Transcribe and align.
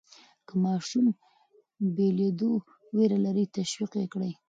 که 0.47 0.53
ماشوم 0.63 1.05
بېلېدو 1.95 2.51
وېره 2.95 3.17
لري، 3.25 3.43
تشویق 3.55 3.91
یې 4.01 4.07
کړئ. 4.13 4.31